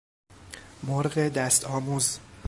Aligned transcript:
مرغ 0.83 1.17
دست 1.19 1.65
آموز 1.65 2.19